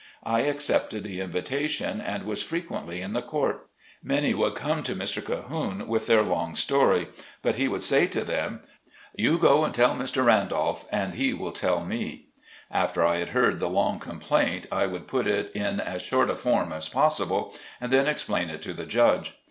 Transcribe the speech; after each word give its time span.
I 0.25 0.39
accepted 0.39 1.03
the 1.03 1.19
invitation 1.21 2.01
and 2.01 2.23
was 2.23 2.41
frequently 2.41 3.01
in 3.01 3.13
the 3.13 3.21
court. 3.21 3.67
Many 4.01 4.33
would 4.33 4.55
come 4.55 4.81
to 4.81 4.95
Mr. 4.95 5.21
Cahoone, 5.23 5.85
with 5.87 6.07
their 6.07 6.23
long 6.23 6.55
story, 6.55 7.09
but 7.43 7.57
he 7.57 7.67
would 7.67 7.83
say 7.83 8.07
to 8.07 8.23
them, 8.23 8.63
"You 9.13 9.37
go 9.37 9.63
and 9.63 9.75
tell 9.75 9.93
Mr. 9.93 10.25
Randolph, 10.25 10.87
and 10.91 11.13
he 11.13 11.35
will 11.35 11.49
IN 11.49 11.51
A 11.51 11.51
VIRGINIA 11.51 11.51
PULPIT. 11.51 11.55
65 11.55 11.73
tell 11.77 11.85
me." 11.85 12.25
After 12.71 13.05
I 13.05 13.17
had 13.17 13.29
heard 13.29 13.59
the 13.59 13.69
long 13.69 13.99
complaint, 13.99 14.65
I 14.71 14.87
would 14.87 15.07
put 15.07 15.27
it 15.27 15.51
in 15.53 15.79
as 15.79 16.01
short 16.01 16.31
a 16.31 16.35
form 16.35 16.73
as 16.73 16.89
possible 16.89 17.55
and 17.79 17.93
then 17.93 18.07
explain 18.07 18.49
it 18.49 18.63
to 18.63 18.73
the 18.73 18.87
judge. 18.87 19.35